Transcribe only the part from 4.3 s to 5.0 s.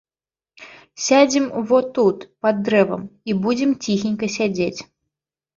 сядзець.